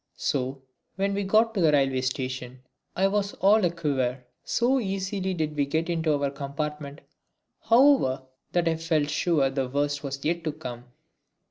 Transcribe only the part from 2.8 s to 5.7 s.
I was all a quiver. So easily did we